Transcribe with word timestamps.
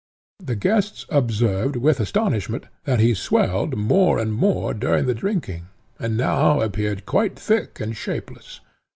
The 0.39 0.55
guests 0.55 1.05
observed 1.09 1.75
with 1.75 1.99
astonishment 1.99 2.65
that 2.85 2.99
he 2.99 3.13
swelled 3.13 3.75
more 3.77 4.17
and 4.17 4.33
more 4.33 4.73
during 4.73 5.05
the 5.05 5.13
drinking, 5.13 5.67
and 5.99 6.17
now 6.17 6.59
appeared 6.59 7.05
quite 7.05 7.37
thick 7.37 7.79
and 7.79 7.95
shapeless. 7.95 8.61